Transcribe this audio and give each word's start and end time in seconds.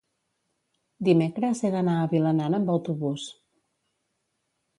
dimecres 1.07 1.61
he 1.63 1.71
d'anar 1.75 1.99
a 1.99 2.07
Vilanant 2.15 2.59
amb 2.61 2.73
autobús. 2.77 3.27